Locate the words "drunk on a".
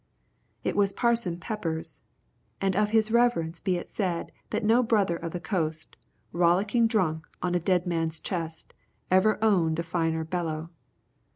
6.87-7.59